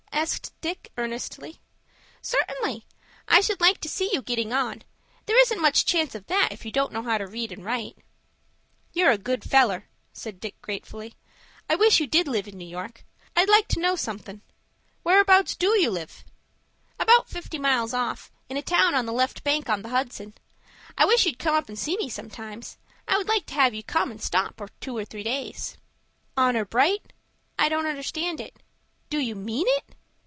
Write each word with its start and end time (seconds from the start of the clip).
asked 0.13 0.53
Dick, 0.61 0.91
earnestly. 0.97 1.59
"Certainly; 2.21 2.85
I 3.27 3.41
should 3.41 3.59
like 3.59 3.79
to 3.81 3.89
see 3.89 4.13
you 4.13 4.21
getting 4.21 4.53
on. 4.53 4.83
There 5.25 5.39
isn't 5.41 5.59
much 5.59 5.83
chance 5.83 6.13
of 6.13 6.27
that 6.27 6.49
if 6.51 6.63
you 6.63 6.71
don't 6.71 6.91
know 6.93 7.01
how 7.01 7.17
to 7.17 7.25
read 7.25 7.51
and 7.51 7.65
write." 7.65 7.97
"You're 8.93 9.09
a 9.09 9.17
good 9.17 9.43
feller," 9.43 9.89
said 10.13 10.39
Dick, 10.39 10.61
gratefully. 10.61 11.15
"I 11.67 11.73
wish 11.75 11.99
you 11.99 12.05
did 12.05 12.27
live 12.27 12.47
in 12.47 12.55
New 12.59 12.67
York. 12.67 13.03
I'd 13.35 13.49
like 13.49 13.67
to 13.69 13.79
know 13.79 13.95
somethin'. 13.95 14.43
Whereabouts 15.01 15.55
do 15.55 15.79
you 15.79 15.89
live?" 15.89 16.23
"About 16.99 17.27
fifty 17.29 17.57
miles 17.57 17.91
off, 17.93 18.31
in 18.47 18.57
a 18.57 18.61
town 18.61 18.93
on 18.93 19.07
the 19.07 19.13
left 19.13 19.43
bank 19.43 19.67
of 19.71 19.81
the 19.81 19.89
Hudson. 19.89 20.35
I 20.99 21.05
wish 21.05 21.25
you'd 21.25 21.39
come 21.39 21.55
up 21.55 21.67
and 21.67 21.79
see 21.79 21.97
me 21.97 22.09
sometime. 22.09 22.61
I 23.07 23.17
would 23.17 23.29
like 23.29 23.47
to 23.47 23.55
have 23.55 23.73
you 23.73 23.81
come 23.81 24.11
and 24.11 24.21
stop 24.21 24.61
two 24.81 24.95
or 24.95 25.05
three 25.05 25.23
days." 25.23 25.77
"Honor 26.37 26.65
bright?" 26.65 27.11
"I 27.57 27.69
don't 27.69 27.87
understand." 27.87 28.47
"Do 29.09 29.17
you 29.17 29.33
mean 29.33 29.65
it?" 29.67 29.95